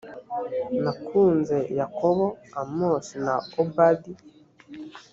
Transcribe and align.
nakunze 0.83 1.57
yakobo 1.79 2.25
amosi 2.61 3.13
na 3.25 3.35
obad 3.61 3.99